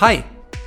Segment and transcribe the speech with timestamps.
[0.00, 0.22] Hi,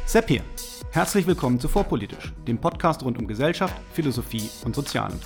[0.06, 0.44] Sepp hier.
[0.92, 5.18] Herzlich willkommen zu Vorpolitisch, dem Podcast rund um Gesellschaft, Philosophie und Sozialen.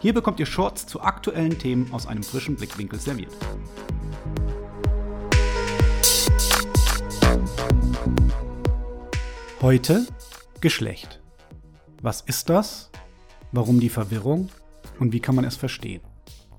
[0.00, 3.32] Hier bekommt ihr Shorts zu aktuellen Themen aus einem frischen Blickwinkel serviert.
[9.60, 10.06] Heute
[10.60, 11.20] Geschlecht.
[12.02, 12.92] Was ist das?
[13.50, 14.48] Warum die Verwirrung?
[15.00, 16.02] Und wie kann man es verstehen?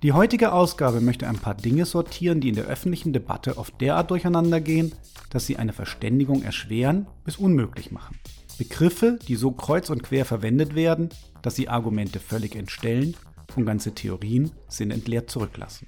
[0.06, 4.12] Die heutige Ausgabe möchte ein paar Dinge sortieren, die in der öffentlichen Debatte oft derart
[4.12, 4.94] durcheinander gehen,
[5.32, 8.20] dass sie eine Verständigung erschweren bis unmöglich machen.
[8.60, 11.10] Begriffe, die so kreuz und quer verwendet werden,
[11.42, 13.18] dass sie Argumente völlig entstellen
[13.56, 15.88] und ganze Theorien sinnentleert zurücklassen.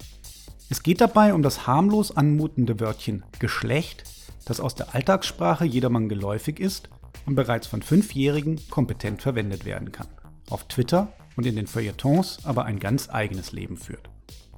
[0.68, 4.02] Es geht dabei um das harmlos anmutende Wörtchen Geschlecht,
[4.46, 6.90] das aus der Alltagssprache jedermann geläufig ist
[7.24, 10.08] und bereits von Fünfjährigen kompetent verwendet werden kann.
[10.50, 14.10] Auf Twitter und in den Feuilletons aber ein ganz eigenes Leben führt.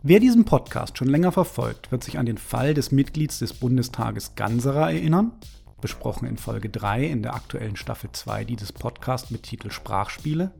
[0.02, 4.34] Wer diesen Podcast schon länger verfolgt, wird sich an den Fall des Mitglieds des Bundestages
[4.34, 5.32] Ganserer erinnern,
[5.82, 10.52] besprochen in Folge 3 in der aktuellen Staffel 2 dieses Podcasts mit Titel Sprachspiele,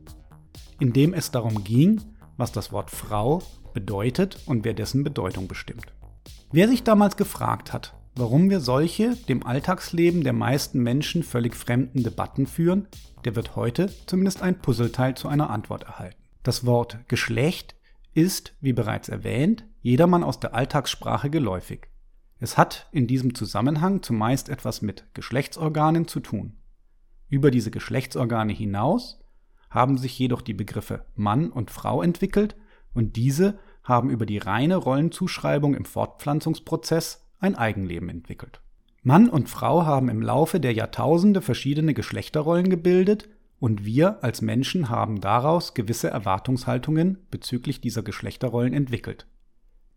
[0.79, 2.01] in dem es darum ging,
[2.37, 3.41] was das Wort Frau
[3.73, 5.91] bedeutet und wer dessen Bedeutung bestimmt.
[6.51, 12.03] Wer sich damals gefragt hat, warum wir solche dem Alltagsleben der meisten Menschen völlig fremden
[12.03, 12.87] Debatten führen,
[13.25, 16.21] der wird heute zumindest ein Puzzleteil zu einer Antwort erhalten.
[16.43, 17.75] Das Wort Geschlecht
[18.13, 21.87] ist, wie bereits erwähnt, jedermann aus der Alltagssprache geläufig.
[22.39, 26.57] Es hat in diesem Zusammenhang zumeist etwas mit Geschlechtsorganen zu tun.
[27.29, 29.19] Über diese Geschlechtsorgane hinaus
[29.69, 32.55] haben sich jedoch die Begriffe Mann und Frau entwickelt
[32.93, 38.61] und diese haben über die reine Rollenzuschreibung im Fortpflanzungsprozess ein Eigenleben entwickelt.
[39.03, 43.27] Mann und Frau haben im Laufe der Jahrtausende verschiedene Geschlechterrollen gebildet
[43.59, 49.27] und wir als Menschen haben daraus gewisse Erwartungshaltungen bezüglich dieser Geschlechterrollen entwickelt.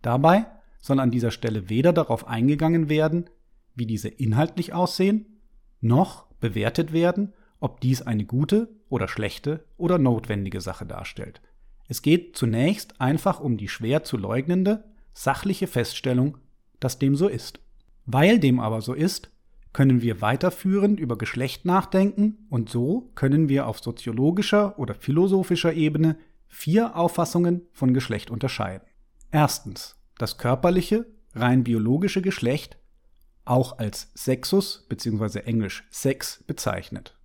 [0.02, 0.46] Dabei
[0.80, 3.30] soll an dieser Stelle weder darauf eingegangen werden,
[3.74, 5.40] wie diese inhaltlich aussehen,
[5.80, 11.40] noch bewertet werden, ob dies eine gute oder schlechte oder notwendige Sache darstellt.
[11.88, 16.38] Es geht zunächst einfach um die schwer zu leugnende, sachliche Feststellung,
[16.84, 17.60] dass dem so ist.
[18.06, 19.30] Weil dem aber so ist,
[19.72, 26.16] können wir weiterführend über Geschlecht nachdenken und so können wir auf soziologischer oder philosophischer Ebene
[26.46, 28.86] vier Auffassungen von Geschlecht unterscheiden.
[29.30, 32.76] Erstens das körperliche, rein biologische Geschlecht,
[33.44, 35.40] auch als Sexus bzw.
[35.40, 37.16] englisch Sex bezeichnet.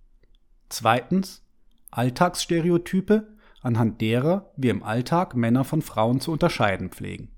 [0.70, 1.42] Zweitens
[1.90, 3.28] Alltagsstereotype,
[3.62, 7.30] anhand derer wir im Alltag Männer von Frauen zu unterscheiden pflegen.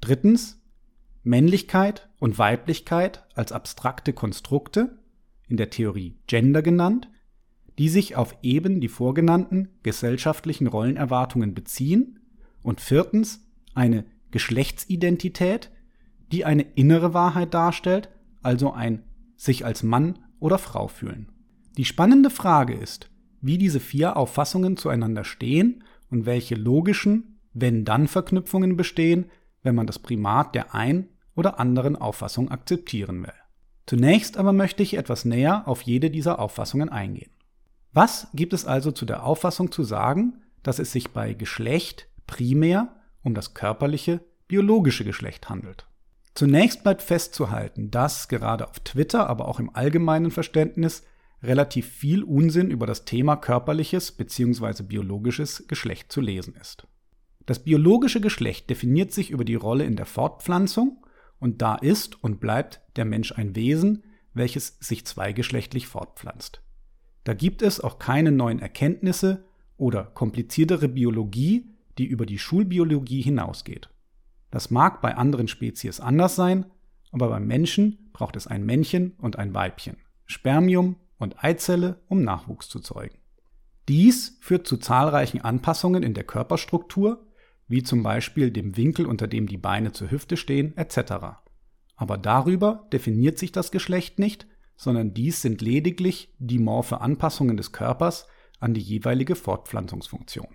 [0.00, 0.57] Drittens
[1.28, 4.98] Männlichkeit und Weiblichkeit als abstrakte Konstrukte,
[5.46, 7.10] in der Theorie Gender genannt,
[7.78, 12.18] die sich auf eben die vorgenannten gesellschaftlichen Rollenerwartungen beziehen
[12.62, 15.70] und viertens eine Geschlechtsidentität,
[16.32, 18.08] die eine innere Wahrheit darstellt,
[18.42, 19.04] also ein
[19.36, 21.30] sich als Mann oder Frau fühlen.
[21.76, 29.26] Die spannende Frage ist, wie diese vier Auffassungen zueinander stehen und welche logischen Wenn-Dann-Verknüpfungen bestehen,
[29.62, 33.32] wenn man das Primat der ein oder anderen Auffassung akzeptieren will.
[33.86, 37.30] Zunächst aber möchte ich etwas näher auf jede dieser Auffassungen eingehen.
[37.92, 42.96] Was gibt es also zu der Auffassung zu sagen, dass es sich bei Geschlecht primär
[43.22, 45.86] um das körperliche, biologische Geschlecht handelt?
[46.34, 51.04] Zunächst bleibt festzuhalten, dass gerade auf Twitter, aber auch im allgemeinen Verständnis
[51.42, 54.82] relativ viel Unsinn über das Thema körperliches bzw.
[54.82, 56.86] biologisches Geschlecht zu lesen ist.
[57.46, 61.04] Das biologische Geschlecht definiert sich über die Rolle in der Fortpflanzung
[61.38, 64.04] und da ist und bleibt der Mensch ein Wesen,
[64.34, 66.62] welches sich zweigeschlechtlich fortpflanzt.
[67.24, 69.44] Da gibt es auch keine neuen Erkenntnisse
[69.76, 73.90] oder kompliziertere Biologie, die über die Schulbiologie hinausgeht.
[74.50, 76.66] Das mag bei anderen Spezies anders sein,
[77.12, 82.68] aber beim Menschen braucht es ein Männchen und ein Weibchen, Spermium und Eizelle, um Nachwuchs
[82.68, 83.18] zu zeugen.
[83.88, 87.26] Dies führt zu zahlreichen Anpassungen in der Körperstruktur,
[87.68, 91.12] wie zum Beispiel dem Winkel, unter dem die Beine zur Hüfte stehen, etc.
[91.96, 98.26] Aber darüber definiert sich das Geschlecht nicht, sondern dies sind lediglich dimorphe Anpassungen des Körpers
[98.60, 100.48] an die jeweilige Fortpflanzungsfunktion.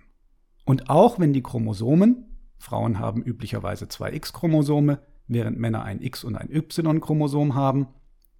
[0.64, 6.36] Und auch wenn die Chromosomen, Frauen haben üblicherweise zwei X-Chromosome, während Männer ein X- und
[6.36, 7.88] ein Y-Chromosom haben,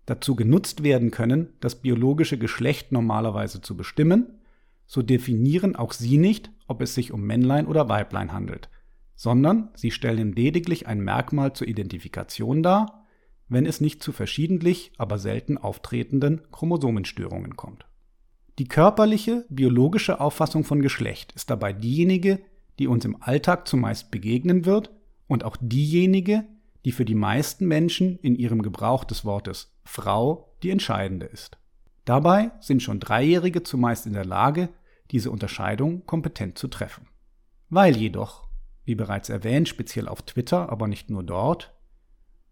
[0.07, 4.41] dazu genutzt werden können, das biologische Geschlecht normalerweise zu bestimmen,
[4.87, 8.69] so definieren auch sie nicht, ob es sich um Männlein oder Weiblein handelt,
[9.15, 13.05] sondern sie stellen lediglich ein Merkmal zur Identifikation dar,
[13.49, 17.87] wenn es nicht zu verschiedentlich, aber selten auftretenden Chromosomenstörungen kommt.
[18.59, 22.41] Die körperliche, biologische Auffassung von Geschlecht ist dabei diejenige,
[22.79, 24.91] die uns im Alltag zumeist begegnen wird
[25.27, 26.45] und auch diejenige,
[26.85, 31.59] die für die meisten Menschen in ihrem Gebrauch des Wortes Frau die entscheidende ist.
[32.05, 34.69] Dabei sind schon Dreijährige zumeist in der Lage,
[35.11, 37.09] diese Unterscheidung kompetent zu treffen.
[37.71, 38.49] Weil jedoch,
[38.85, 41.75] wie bereits erwähnt, speziell auf Twitter, aber nicht nur dort,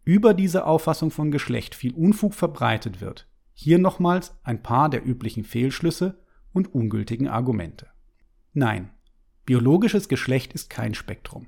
[0.05, 5.45] über diese Auffassung von Geschlecht viel Unfug verbreitet wird, hier nochmals ein paar der üblichen
[5.45, 6.19] Fehlschlüsse
[6.53, 7.89] und ungültigen Argumente.
[8.53, 8.91] Nein,
[9.45, 11.47] biologisches Geschlecht ist kein Spektrum.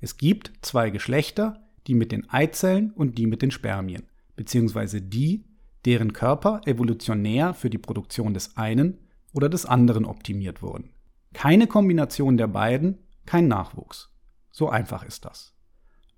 [0.00, 4.06] Es gibt zwei Geschlechter, die mit den Eizellen und die mit den Spermien,
[4.36, 5.44] beziehungsweise die,
[5.88, 8.98] deren Körper evolutionär für die Produktion des einen
[9.32, 10.90] oder des anderen optimiert wurden.
[11.32, 14.10] Keine Kombination der beiden, kein Nachwuchs.
[14.50, 15.54] So einfach ist das.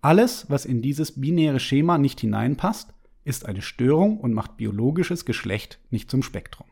[0.01, 5.79] Alles, was in dieses binäre Schema nicht hineinpasst, ist eine Störung und macht biologisches Geschlecht
[5.91, 6.67] nicht zum Spektrum.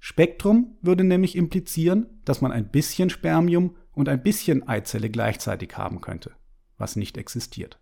[0.00, 6.00] Spektrum würde nämlich implizieren, dass man ein bisschen Spermium und ein bisschen Eizelle gleichzeitig haben
[6.00, 6.32] könnte,
[6.76, 7.78] was nicht existiert.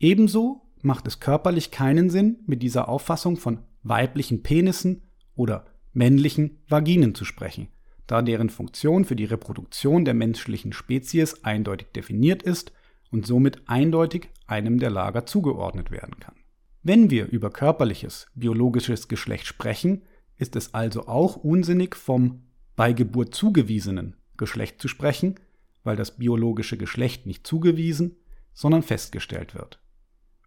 [0.00, 5.02] Ebenso macht es körperlich keinen Sinn, mit dieser Auffassung von weiblichen Penissen
[5.34, 7.68] oder männlichen Vaginen zu sprechen,
[8.06, 12.72] da deren Funktion für die Reproduktion der menschlichen Spezies eindeutig definiert ist
[13.10, 16.34] und somit eindeutig einem der Lager zugeordnet werden kann.
[16.82, 20.02] Wenn wir über körperliches, biologisches Geschlecht sprechen,
[20.36, 22.42] ist es also auch unsinnig vom
[22.74, 25.36] bei Geburt zugewiesenen Geschlecht zu sprechen,
[25.84, 28.16] weil das biologische Geschlecht nicht zugewiesen,
[28.52, 29.80] sondern festgestellt wird.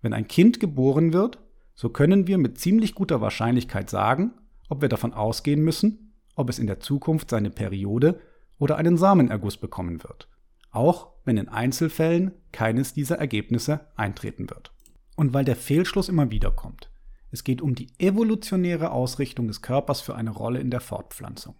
[0.01, 1.39] Wenn ein Kind geboren wird,
[1.75, 4.33] so können wir mit ziemlich guter Wahrscheinlichkeit sagen,
[4.69, 8.19] ob wir davon ausgehen müssen, ob es in der Zukunft seine Periode
[8.57, 10.29] oder einen Samenerguss bekommen wird,
[10.71, 14.71] auch wenn in Einzelfällen keines dieser Ergebnisse eintreten wird.
[15.15, 16.89] Und weil der Fehlschluss immer wieder kommt.
[17.31, 21.55] Es geht um die evolutionäre Ausrichtung des Körpers für eine Rolle in der Fortpflanzung.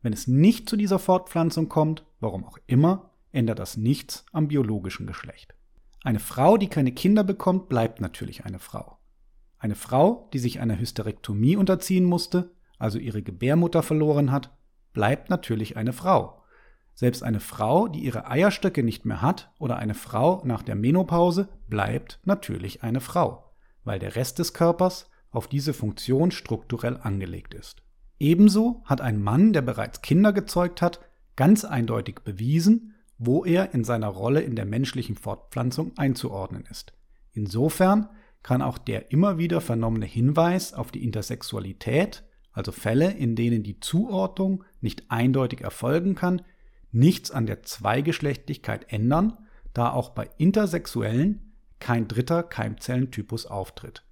[0.00, 5.06] Wenn es nicht zu dieser Fortpflanzung kommt, warum auch immer, ändert das nichts am biologischen
[5.06, 5.54] Geschlecht.
[6.02, 8.97] Eine Frau, die keine Kinder bekommt, bleibt natürlich eine Frau.
[9.58, 14.56] Eine Frau, die sich einer Hysterektomie unterziehen musste, also ihre Gebärmutter verloren hat,
[14.92, 16.42] bleibt natürlich eine Frau.
[16.94, 21.48] Selbst eine Frau, die ihre Eierstöcke nicht mehr hat, oder eine Frau nach der Menopause,
[21.68, 23.52] bleibt natürlich eine Frau,
[23.84, 27.82] weil der Rest des Körpers auf diese Funktion strukturell angelegt ist.
[28.18, 31.00] Ebenso hat ein Mann, der bereits Kinder gezeugt hat,
[31.36, 36.94] ganz eindeutig bewiesen, wo er in seiner Rolle in der menschlichen Fortpflanzung einzuordnen ist.
[37.32, 38.08] Insofern
[38.42, 43.80] kann auch der immer wieder vernommene Hinweis auf die Intersexualität, also Fälle, in denen die
[43.80, 46.42] Zuordnung nicht eindeutig erfolgen kann,
[46.90, 49.38] nichts an der Zweigeschlechtlichkeit ändern,
[49.74, 54.04] da auch bei Intersexuellen kein dritter Keimzellentypus auftritt.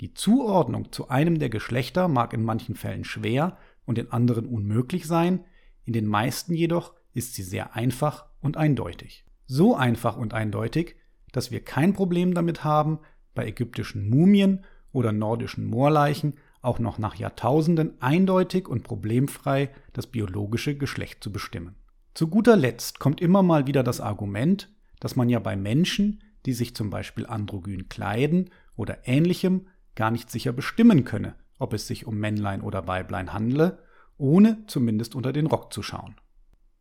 [0.00, 5.06] Die Zuordnung zu einem der Geschlechter mag in manchen Fällen schwer und in anderen unmöglich
[5.06, 5.44] sein,
[5.84, 9.24] in den meisten jedoch ist sie sehr einfach und eindeutig.
[9.46, 10.96] So einfach und eindeutig,
[11.32, 12.98] dass wir kein Problem damit haben,
[13.34, 20.76] bei ägyptischen Mumien oder nordischen Moorleichen auch noch nach Jahrtausenden eindeutig und problemfrei das biologische
[20.76, 21.74] Geschlecht zu bestimmen.
[22.14, 24.70] Zu guter Letzt kommt immer mal wieder das Argument,
[25.00, 30.30] dass man ja bei Menschen, die sich zum Beispiel androgyn kleiden oder ähnlichem, gar nicht
[30.30, 33.78] sicher bestimmen könne, ob es sich um Männlein oder Weiblein handle,
[34.16, 36.16] ohne zumindest unter den Rock zu schauen.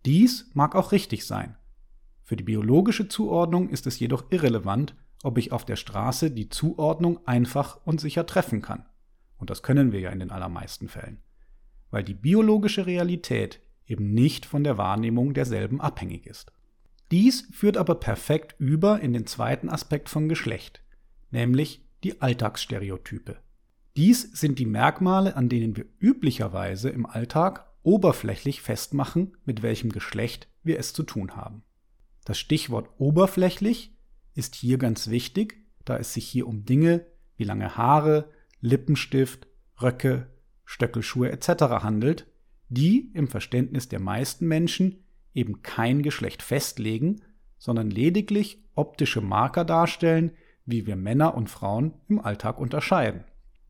[0.05, 1.57] Dies mag auch richtig sein.
[2.21, 7.25] Für die biologische Zuordnung ist es jedoch irrelevant, ob ich auf der Straße die Zuordnung
[7.25, 8.86] einfach und sicher treffen kann.
[9.38, 11.22] Und das können wir ja in den allermeisten Fällen.
[11.89, 16.51] Weil die biologische Realität eben nicht von der Wahrnehmung derselben abhängig ist.
[17.12, 20.84] Dies führt aber perfekt über in den zweiten Aspekt von Geschlecht,
[21.32, 23.38] nämlich die Alltagsstereotype.
[23.96, 30.48] Dies sind die Merkmale, an denen wir üblicherweise im Alltag oberflächlich festmachen, mit welchem Geschlecht
[30.63, 31.63] wir es zu tun haben.
[32.25, 33.94] Das Stichwort oberflächlich
[34.35, 37.05] ist hier ganz wichtig, da es sich hier um Dinge
[37.37, 38.29] wie lange Haare,
[38.61, 39.47] Lippenstift,
[39.81, 40.27] Röcke,
[40.65, 41.47] Stöckelschuhe etc.
[41.83, 42.27] handelt,
[42.69, 47.21] die im Verständnis der meisten Menschen eben kein Geschlecht festlegen,
[47.57, 50.31] sondern lediglich optische Marker darstellen,
[50.65, 53.23] wie wir Männer und Frauen im Alltag unterscheiden.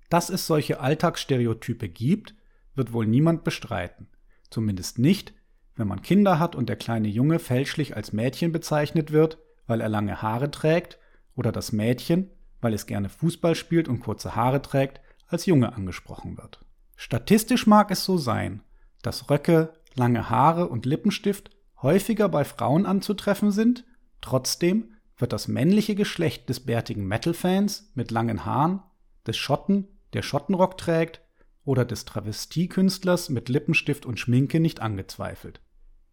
[0.09, 2.35] Dass es solche Alltagsstereotype gibt,
[2.75, 4.07] wird wohl niemand bestreiten.
[4.49, 5.33] Zumindest nicht,
[5.75, 9.89] wenn man Kinder hat und der kleine Junge fälschlich als Mädchen bezeichnet wird, weil er
[9.89, 10.99] lange Haare trägt,
[11.35, 12.29] oder das Mädchen,
[12.61, 16.59] weil es gerne Fußball spielt und kurze Haare trägt, als Junge angesprochen wird.
[16.95, 18.61] Statistisch mag es so sein,
[19.01, 21.49] dass Röcke, lange Haare und Lippenstift
[21.81, 23.85] häufiger bei Frauen anzutreffen sind,
[24.21, 28.81] trotzdem wird das männliche Geschlecht des bärtigen Metal-Fans mit langen Haaren,
[29.27, 31.21] des Schotten, der Schottenrock trägt,
[31.65, 35.61] oder des Travestiekünstlers mit Lippenstift und Schminke nicht angezweifelt.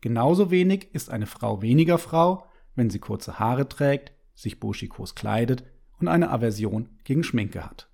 [0.01, 5.65] Genauso wenig ist eine Frau weniger Frau, wenn sie kurze Haare trägt, sich burschikos kleidet
[5.99, 7.89] und eine Aversion gegen Schminke hat.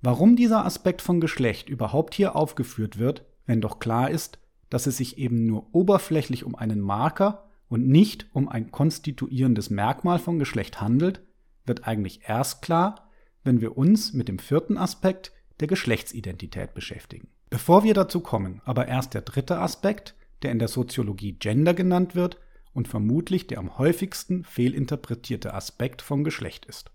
[0.00, 4.38] Warum dieser Aspekt von Geschlecht überhaupt hier aufgeführt wird, wenn doch klar ist,
[4.70, 10.18] dass es sich eben nur oberflächlich um einen Marker und nicht um ein konstituierendes Merkmal
[10.18, 11.22] von Geschlecht handelt,
[11.64, 13.10] wird eigentlich erst klar,
[13.44, 17.28] wenn wir uns mit dem vierten Aspekt der Geschlechtsidentität beschäftigen.
[17.50, 22.14] Bevor wir dazu kommen, aber erst der dritte Aspekt, der in der Soziologie Gender genannt
[22.14, 22.38] wird
[22.78, 26.92] und vermutlich der am häufigsten fehlinterpretierte Aspekt von Geschlecht ist.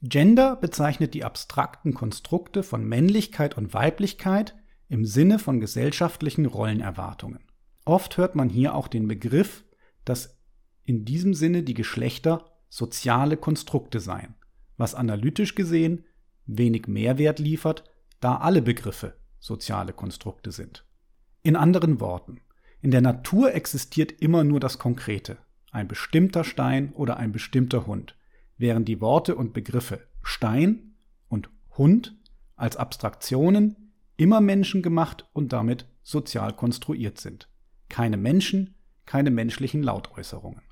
[0.00, 4.56] Gender bezeichnet die abstrakten Konstrukte von Männlichkeit und Weiblichkeit
[4.88, 7.44] im Sinne von gesellschaftlichen Rollenerwartungen.
[7.84, 9.66] Oft hört man hier auch den Begriff,
[10.06, 10.38] dass
[10.84, 14.36] in diesem Sinne die Geschlechter soziale Konstrukte seien,
[14.78, 16.06] was analytisch gesehen
[16.46, 17.84] wenig Mehrwert liefert,
[18.20, 20.86] da alle Begriffe soziale Konstrukte sind.
[21.42, 22.40] In anderen Worten,
[22.80, 25.38] in der Natur existiert immer nur das Konkrete,
[25.70, 28.16] ein bestimmter Stein oder ein bestimmter Hund,
[28.58, 30.94] während die Worte und Begriffe Stein
[31.28, 32.16] und Hund
[32.54, 37.48] als Abstraktionen immer menschengemacht und damit sozial konstruiert sind.
[37.88, 40.62] Keine Menschen, keine menschlichen Lautäußerungen.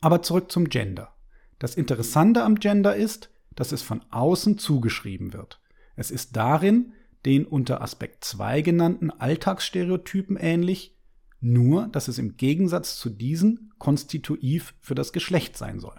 [0.00, 1.14] Aber zurück zum Gender.
[1.58, 5.60] Das Interessante am Gender ist, dass es von außen zugeschrieben wird.
[5.94, 6.92] Es ist darin
[7.24, 10.95] den unter Aspekt 2 genannten Alltagsstereotypen ähnlich,
[11.40, 15.96] nur dass es im Gegensatz zu diesen konstitutiv für das Geschlecht sein soll.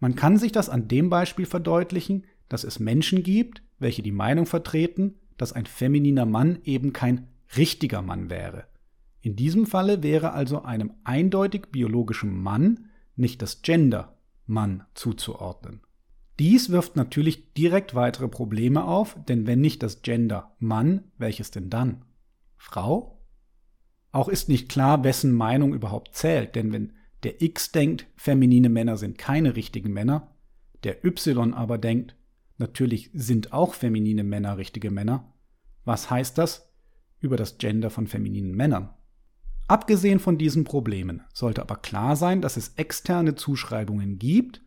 [0.00, 4.46] Man kann sich das an dem Beispiel verdeutlichen, dass es Menschen gibt, welche die Meinung
[4.46, 8.66] vertreten, dass ein femininer Mann eben kein richtiger Mann wäre.
[9.20, 15.80] In diesem Falle wäre also einem eindeutig biologischen Mann nicht das Gender Mann zuzuordnen.
[16.38, 21.68] Dies wirft natürlich direkt weitere Probleme auf, denn wenn nicht das Gender Mann, welches denn
[21.68, 22.04] dann?
[22.56, 23.17] Frau?
[24.12, 28.96] Auch ist nicht klar, wessen Meinung überhaupt zählt, denn wenn der X denkt, feminine Männer
[28.96, 30.34] sind keine richtigen Männer,
[30.84, 32.16] der Y aber denkt,
[32.56, 35.32] natürlich sind auch feminine Männer richtige Männer,
[35.84, 36.72] was heißt das
[37.20, 38.90] über das Gender von femininen Männern?
[39.66, 44.62] Abgesehen von diesen Problemen sollte aber klar sein, dass es externe Zuschreibungen gibt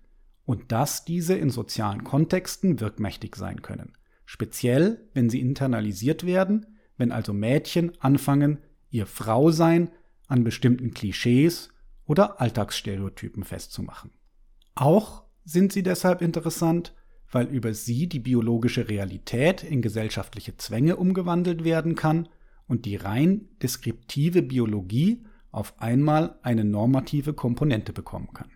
[0.46, 3.94] und dass diese in sozialen Kontexten wirkmächtig sein können.
[4.26, 6.68] Speziell, wenn sie internalisiert werden,
[6.98, 8.60] wenn also Mädchen anfangen,
[8.92, 9.90] ihr Frausein
[10.28, 11.70] an bestimmten Klischees
[12.06, 14.12] oder Alltagsstereotypen festzumachen.
[14.76, 16.94] Auch sind sie deshalb interessant,
[17.32, 22.28] weil über sie die biologische Realität in gesellschaftliche Zwänge umgewandelt werden kann
[22.68, 28.50] und die rein deskriptive Biologie auf einmal eine normative Komponente bekommen kann.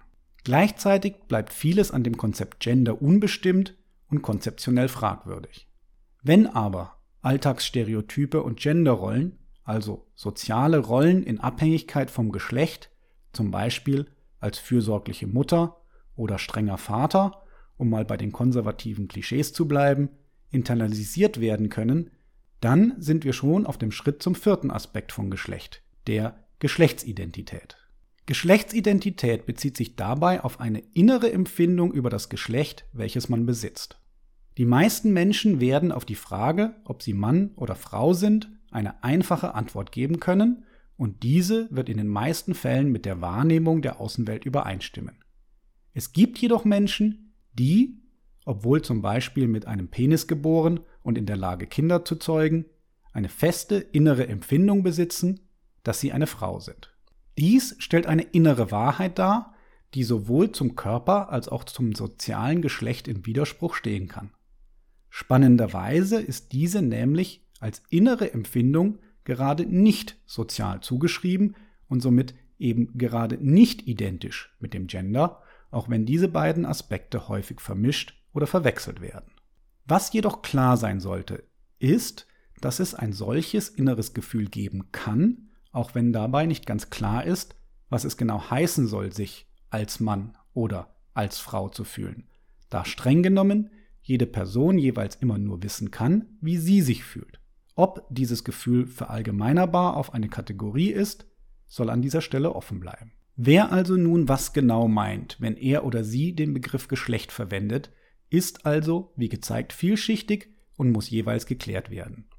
[0.44, 3.76] Gleichzeitig bleibt vieles an dem Konzept Gender unbestimmt
[4.10, 5.68] und konzeptionell fragwürdig.
[6.22, 12.92] Wenn aber Alltagsstereotype und Genderrollen, also soziale Rollen in Abhängigkeit vom Geschlecht,
[13.34, 14.06] zum Beispiel
[14.40, 15.82] als fürsorgliche Mutter
[16.16, 17.44] oder strenger Vater,
[17.78, 20.10] um mal bei den konservativen Klischees zu bleiben,
[20.52, 22.12] internalisiert werden können,
[22.62, 27.78] dann sind wir schon auf dem Schritt zum vierten Aspekt von Geschlecht, der Geschlechtsidentität.
[28.28, 34.00] Geschlechtsidentität bezieht sich dabei auf eine innere Empfindung über das Geschlecht, welches man besitzt.
[34.58, 39.54] Die meisten Menschen werden auf die Frage, ob sie Mann oder Frau sind, eine einfache
[39.56, 40.66] Antwort geben können,
[40.98, 45.18] und diese wird in den meisten Fällen mit der Wahrnehmung der Außenwelt übereinstimmen.
[45.94, 48.02] Es gibt jedoch Menschen, die,
[48.46, 52.66] obwohl zum Beispiel mit einem Penis geboren und in der Lage, Kinder zu zeugen,
[53.12, 55.42] eine feste innere Empfindung besitzen,
[55.84, 56.94] dass sie eine Frau sind.
[57.38, 59.54] Dies stellt eine innere Wahrheit dar,
[59.94, 64.32] die sowohl zum Körper als auch zum sozialen Geschlecht in Widerspruch stehen kann.
[65.10, 71.56] Spannenderweise ist diese nämlich als innere Empfindung gerade nicht sozial zugeschrieben
[71.88, 77.60] und somit eben gerade nicht identisch mit dem Gender, auch wenn diese beiden Aspekte häufig
[77.60, 79.32] vermischt oder verwechselt werden.
[79.86, 81.44] Was jedoch klar sein sollte,
[81.80, 82.28] ist,
[82.62, 87.56] dass es ein solches inneres Gefühl geben kann, auch wenn dabei nicht ganz klar ist,
[87.90, 92.28] was es genau heißen soll, sich als Mann oder als Frau zu fühlen,
[92.70, 93.70] da streng genommen
[94.02, 97.40] jede Person jeweils immer nur wissen kann, wie sie sich fühlt.
[97.76, 101.28] Ob dieses Gefühl verallgemeinerbar auf eine Kategorie ist,
[101.68, 103.12] soll an dieser Stelle offen bleiben.
[103.36, 107.92] Wer also nun was genau meint, wenn er oder sie den Begriff Geschlecht verwendet,
[108.30, 112.30] ist also, wie gezeigt, vielschichtig und muss jeweils geklärt werden.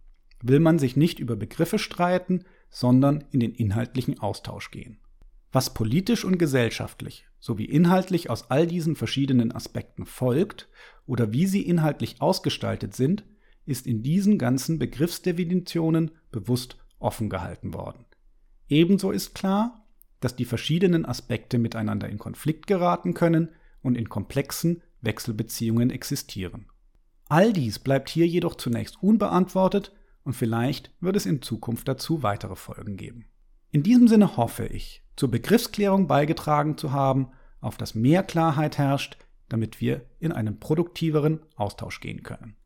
[0.43, 4.99] Will man sich nicht über Begriffe streiten, sondern in den inhaltlichen Austausch gehen.
[5.53, 10.69] Was politisch und gesellschaftlich sowie inhaltlich aus all diesen verschiedenen Aspekten folgt
[11.07, 13.25] oder wie sie inhaltlich ausgestaltet sind,
[13.67, 18.07] ist in diesen ganzen Begriffsdefinitionen bewusst offen gehalten worden.
[18.69, 19.85] Ebenso ist klar,
[20.21, 23.51] dass die verschiedenen Aspekte miteinander in Konflikt geraten können
[23.83, 26.67] und in komplexen Wechselbeziehungen existieren.
[27.29, 29.93] All dies bleibt hier jedoch zunächst unbeantwortet
[30.23, 33.27] und vielleicht wird es in Zukunft dazu weitere Folgen geben.
[33.71, 37.29] In diesem Sinne hoffe ich, zur Begriffsklärung beigetragen zu haben,
[37.61, 39.19] auf das mehr Klarheit herrscht,
[39.49, 42.57] damit wir in einen produktiveren Austausch gehen können.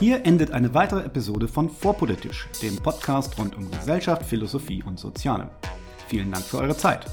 [0.00, 5.50] Hier endet eine weitere Episode von Vorpolitisch, dem Podcast rund um Gesellschaft, Philosophie und Soziale.
[6.08, 7.04] Vielen Dank für eure Zeit.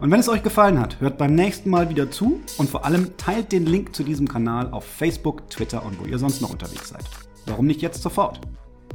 [0.00, 3.18] Und wenn es euch gefallen hat, hört beim nächsten Mal wieder zu und vor allem
[3.18, 6.88] teilt den Link zu diesem Kanal auf Facebook, Twitter und wo ihr sonst noch unterwegs
[6.88, 7.04] seid.
[7.44, 8.40] Warum nicht jetzt sofort?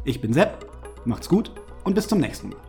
[0.04, 0.66] Ich bin Sepp,
[1.06, 1.52] macht's gut
[1.84, 2.67] und bis zum nächsten Mal.